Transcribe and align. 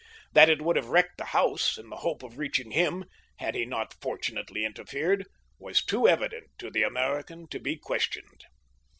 That 0.33 0.49
it 0.49 0.63
would 0.63 0.77
have 0.77 0.87
wrecked 0.89 1.19
the 1.19 1.25
house 1.25 1.77
in 1.77 1.89
the 1.91 1.97
hope 1.97 2.23
of 2.23 2.39
reaching 2.39 2.71
him, 2.71 3.05
had 3.37 3.53
he 3.53 3.65
not 3.67 3.93
fortunately 4.01 4.65
interfered, 4.65 5.27
was 5.59 5.85
too 5.85 6.07
evident 6.07 6.49
to 6.57 6.71
the 6.71 6.81
American 6.81 7.47
to 7.49 7.59
be 7.59 7.75
questioned. 7.77 8.45